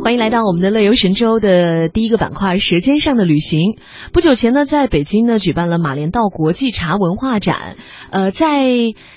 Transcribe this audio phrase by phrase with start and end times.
[0.00, 3.72] 欢迎来到我们的乐游神州的第一个板块《舌尖上的旅行》。
[4.12, 7.76] 不久前呢，在北京呢举办了马连道国际茶文化展。
[8.10, 8.68] 呃，在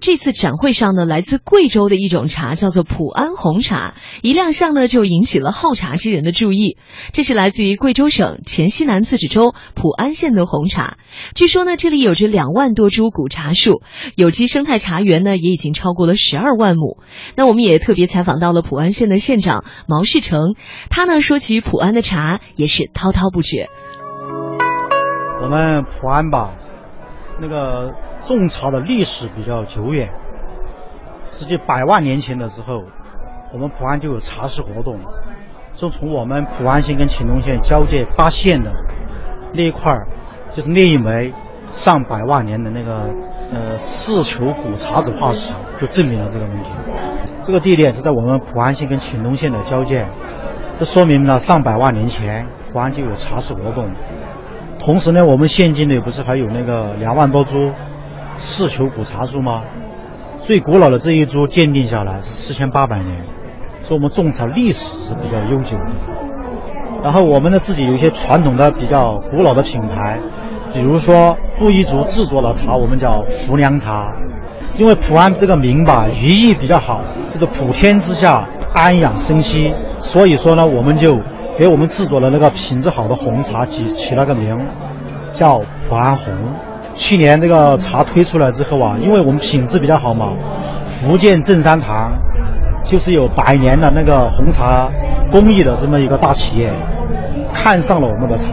[0.00, 6.78] 这次展会上呢，来自贵州的一种茶叫做普安红茶，一亮相呢就引起了好茶之人的注意。
[7.12, 10.96] 这是来自于贵州省黔西南自治州普安县的红茶。
[11.36, 13.82] 据说呢，这里有着两万多株古茶树，
[14.16, 16.98] 有机生态茶园呢也已经超过了十二万亩。
[17.36, 20.54] 那我们也特别采访到了普安县的县长毛世成。
[20.90, 23.68] 他呢说起普安的茶也是滔滔不绝。
[25.42, 26.52] 我们普安吧，
[27.40, 27.92] 那个
[28.26, 30.12] 种茶的历史比较久远，
[31.30, 32.84] 实际百万年前的时候，
[33.52, 35.00] 我们普安就有茶室活动。
[35.72, 38.70] 就从我们普安县跟乾隆县交界八县的
[39.54, 40.06] 那一块儿，
[40.54, 41.32] 就是那一枚
[41.70, 43.12] 上百万年的那个
[43.50, 46.70] 呃四球古茶籽化石，就证明了这个问题。
[47.38, 50.06] 这个地点是在我们普安县跟乾隆县的交界。
[50.82, 53.88] 这说明了上百万年前普安就有茶树活动，
[54.80, 57.70] 同时呢，我们现今呢不是还有那个两万多株
[58.36, 59.62] 四球古茶树吗？
[60.38, 63.24] 最古老的这一株鉴定下来是四千八百年，
[63.82, 65.92] 所以我们种茶历史是比较悠久的。
[67.04, 70.18] 然后我们呢自己有一些传统的比较古老的品牌，
[70.74, 74.04] 比如说布依族制作的茶，我们叫浮梁茶，
[74.76, 77.02] 因为普安这个名吧寓意比较好，
[77.32, 79.72] 就是普天之下安养生息。
[80.12, 81.18] 所以说呢，我们就
[81.56, 84.54] 给我们制作的那个品质好的红茶起起了个名，
[85.30, 86.34] 叫普安红。
[86.92, 90.34] 去年这个茶推出来之后啊，因为我们品质比较好嘛，
[90.84, 92.12] 福建正山堂
[92.84, 94.86] 就是有百年的那个红茶
[95.30, 96.70] 工艺的这么一个大企业，
[97.54, 98.50] 看上了我们的茶，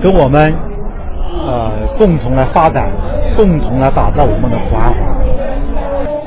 [0.00, 0.54] 跟我们
[1.48, 2.88] 呃共同来发展，
[3.34, 5.02] 共同来打造我们的普安红。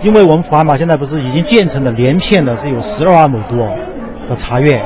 [0.03, 3.65] 因为我们普安嘛，现在不是已经建成的连片的是有十二万亩多。
[4.27, 4.83] 的茶叶，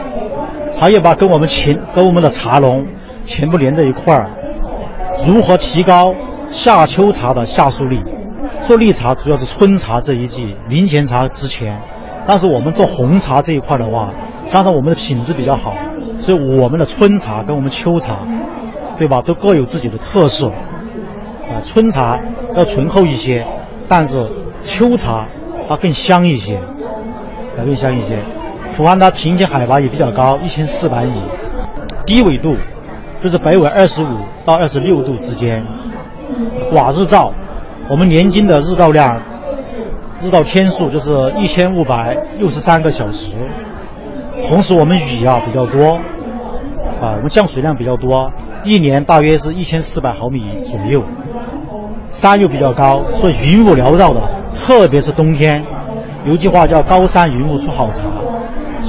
[0.71, 2.85] 茶叶吧跟我们前跟我们的茶农
[3.25, 4.29] 全部连在一块儿。
[5.27, 6.13] 如何提高
[6.49, 8.01] 夏秋茶的夏树力？
[8.61, 11.79] 做绿茶主要是春茶这一季，明前茶之前。
[12.25, 14.11] 但是我们做红茶这一块的话，
[14.49, 15.73] 加上我们的品质比较好，
[16.19, 18.19] 所以我们的春茶跟我们秋茶，
[18.97, 20.47] 对吧，都各有自己的特色。
[20.49, 22.17] 啊，春茶
[22.55, 23.45] 要醇厚一些，
[23.87, 24.17] 但是
[24.61, 25.25] 秋茶
[25.67, 26.61] 它更香一些，
[27.57, 28.23] 更香一些。
[28.75, 31.21] 普安它平均海拔也比较高，一千四百米，
[32.05, 32.55] 低纬度
[33.21, 34.07] 就是北纬二十五
[34.45, 35.65] 到二十六度之间，
[36.71, 37.33] 寡日照，
[37.89, 39.21] 我们年均的日照量，
[40.21, 43.31] 日照天数就是一千五百六十三个小时，
[44.47, 45.95] 同时我们雨啊比较多，
[47.01, 48.31] 啊我们降水量比较多，
[48.63, 51.03] 一年大约是一千四百毫米左右，
[52.07, 54.21] 山又比较高，所以云雾缭绕的，
[54.53, 55.63] 特别是冬天，
[56.25, 58.05] 有句话叫高山云雾出好茶。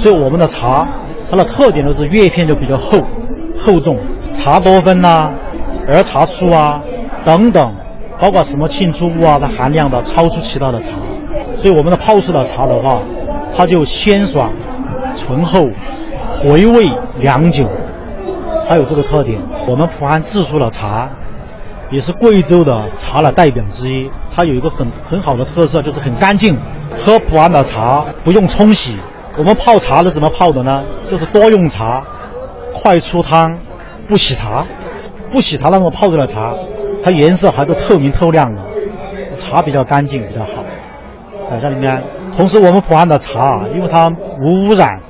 [0.02, 0.84] 所以我们的茶，
[1.30, 2.98] 它的特点就是叶片就比较厚、
[3.56, 3.96] 厚重，
[4.32, 5.30] 茶多酚呐、
[5.86, 6.80] 儿茶素啊
[7.24, 7.72] 等等，
[8.18, 10.96] 包括什么沁出物啊，它含量的超出其他的茶。
[11.56, 13.00] 所以我们的泡出的茶的话，
[13.56, 14.52] 它就鲜爽、
[15.14, 15.68] 醇厚、
[16.32, 17.70] 回味良久，
[18.68, 19.40] 它有这个特点。
[19.68, 21.08] 我们普安制出的茶，
[21.92, 24.10] 也是贵州的茶的代表之一。
[24.34, 26.58] 它有一个很很好的特色，就是很干净。
[26.98, 28.96] 喝普安的茶不用冲洗。
[29.38, 30.84] 我们泡茶是怎么泡的呢？
[31.08, 32.04] 就是多用茶，
[32.74, 33.58] 快出汤，
[34.06, 34.66] 不洗茶，
[35.30, 36.54] 不洗茶那么泡出来茶，
[37.02, 38.60] 它颜色还是透明透亮的，
[39.30, 40.62] 茶比较干净比较好。
[41.50, 42.02] 在这里面，
[42.36, 44.10] 同时我们普安的茶，因为它
[44.40, 45.00] 无污染，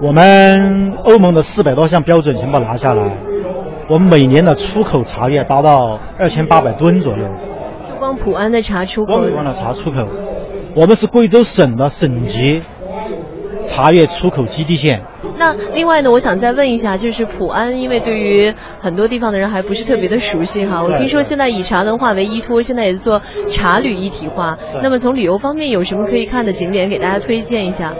[0.00, 3.16] 我们欧盟的四百多项标准全部拿下来，
[3.88, 7.24] 我们每年的出口茶叶达到二千八百吨左右。
[7.82, 9.18] 就光普安的茶出口？
[9.18, 10.06] 光普安的茶出口，
[10.76, 12.62] 我们是贵州省的省级。
[13.66, 15.02] 茶叶出口基地线。
[15.36, 20.82] 那另外呢，我想再问一下，就是普安，因为对于很多地方的人还不是特别的熟悉哈。
[20.82, 24.56] 我听说现在以茶文化为依托，现在也是做茶旅一体化。
[24.82, 27.94] 那么从旅游方面有什么可以看的景点，给大家推荐一下？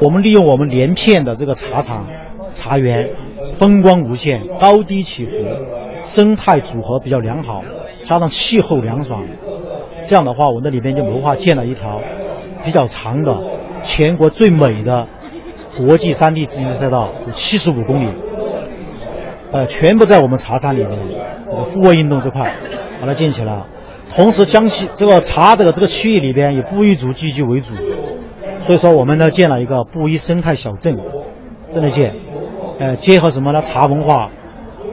[0.00, 2.06] 我们利用我们连片的这个茶厂、
[2.48, 3.10] 茶园，
[3.58, 5.32] 风光无限，高低起伏，
[6.02, 7.62] 生态组合比较良好，
[8.02, 9.24] 加上气候凉爽，
[10.02, 12.00] 这样的话，我那里边就谋划建了一条
[12.64, 13.36] 比较长的。
[13.82, 15.06] 全国最美的
[15.86, 18.14] 国际山地自行车赛道有七十五公里，
[19.50, 20.98] 呃，全部在我们茶山里面，
[21.64, 22.52] 户外运动这块
[23.00, 23.62] 把它建起来。
[24.10, 27.74] 同时，江西这个茶的这个区域里边以布依族聚居为主，
[28.58, 30.96] 所以说我们呢建了一个布依生态小镇，
[31.70, 32.14] 这么建，
[32.78, 33.62] 呃，结合什么呢？
[33.62, 34.30] 茶文化、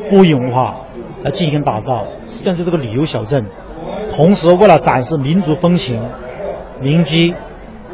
[0.09, 0.75] 布依文化
[1.23, 3.45] 来进行打造，实际上就是个旅游小镇。
[4.09, 6.01] 同时，为了展示民族风情、
[6.81, 7.35] 民居。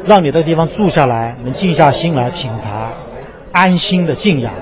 [0.04, 2.92] 让你的地方住下来，能静下心来品茶，
[3.52, 4.54] 安心的静养。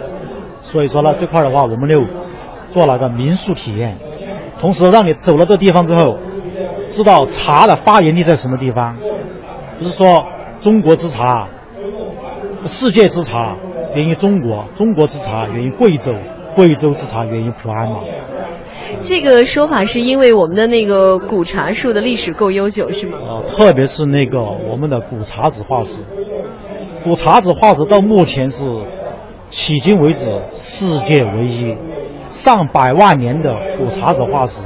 [0.62, 2.02] 所以说呢，这块的话，我们就
[2.68, 3.98] 做了个民宿体验，
[4.60, 6.18] 同时让你走了这地方之后，
[6.86, 8.96] 知道茶的发源地在什么地方。
[9.78, 10.24] 不是说
[10.60, 11.48] 中国之茶，
[12.64, 13.56] 世界之茶
[13.94, 16.14] 源于中国，中国之茶源于贵州，
[16.54, 18.00] 贵州之茶源于普安嘛。
[19.00, 23.18] 这个说法是因为我们的那个古茶树的历史够悠久，是吗？
[23.24, 25.98] 呃，特别是那个我们的古茶籽化石，
[27.04, 28.64] 古茶籽化石到目前是
[29.50, 31.76] 迄今为止世界唯一，
[32.28, 34.64] 上百万年的古茶籽化石，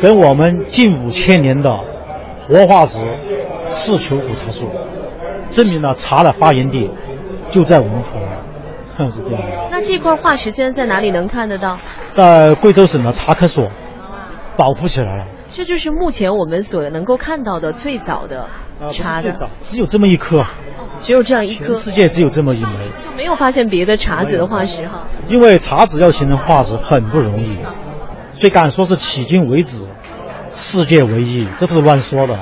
[0.00, 1.80] 跟我们近五千年的
[2.36, 3.04] 活化石
[3.68, 4.68] 四球古茶树，
[5.50, 6.90] 证明了茶的发源地
[7.48, 8.40] 就在我们湖南。
[9.10, 9.68] 是这样的。
[9.70, 11.78] 那这块化石现在在哪里能看得到？
[12.08, 13.68] 在贵州省的茶科所
[14.56, 15.26] 保护起来了。
[15.52, 18.48] 这就是目前我们所能够看到的最早的
[18.92, 19.22] 茶的。
[19.22, 20.44] 最早只有这么一颗。
[21.00, 21.66] 只有这样一颗。
[21.66, 22.70] 全世界只有这么一枚。
[23.04, 25.08] 就没有发现别的茶籽的化石哈。
[25.28, 27.56] 因为茶籽要形成化石很不容易，
[28.34, 29.86] 所以敢说是迄今为止
[30.52, 32.38] 世界唯一，这不是乱说的。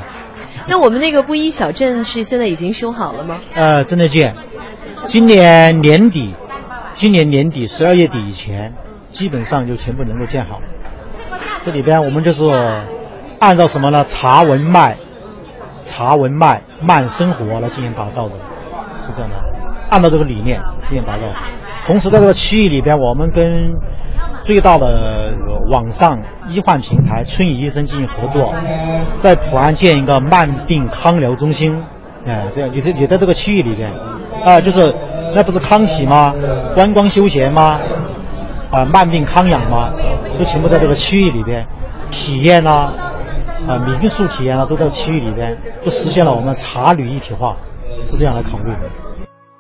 [0.67, 3.41] 那我们那个布衣小镇是现在已经修好了吗？
[3.55, 4.35] 呃，正在建，
[5.06, 6.35] 今年年底。
[6.95, 8.75] 今年年底十二月底以前，
[9.12, 10.61] 基本上就全部能够建好。
[11.59, 12.50] 这里边我们就是
[13.39, 14.03] 按照什么呢？
[14.05, 14.97] 茶文脉、
[15.81, 18.35] 茶文脉慢生活来进行打造的，
[18.99, 19.37] 是这样的。
[19.91, 21.23] 按照这个理念进行打造。
[21.87, 23.47] 同时在这个区域里边，我们跟
[24.43, 25.33] 最大的
[25.71, 28.53] 网上医患平台春雨医生进行合作，
[29.15, 31.81] 在普安建一个慢病康疗中心。
[32.27, 33.93] 哎，这样也在也在这个区域里边，
[34.45, 34.95] 啊，就是。
[35.35, 36.35] 那不是康体吗？
[36.75, 37.79] 观光休闲吗？
[38.71, 39.93] 啊，慢病康养吗？
[40.39, 41.67] 都全部在这个区域里边，
[42.11, 42.91] 体验呐，
[43.69, 45.55] 啊，民宿体验啊，都在区域里边，
[45.85, 47.57] 就实现了我们茶旅一体化，
[48.07, 49.07] 是这样来考虑的。